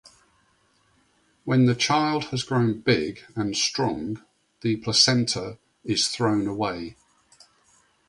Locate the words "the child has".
1.67-2.41